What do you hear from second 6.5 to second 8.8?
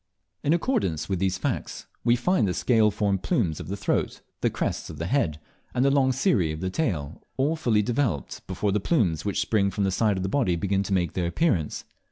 of the tail, all fully developed before the